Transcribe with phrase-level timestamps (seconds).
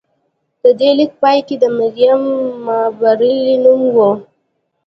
[0.63, 2.21] د دې لیک په پای کې د مریم
[2.65, 3.97] مابرلي نوم و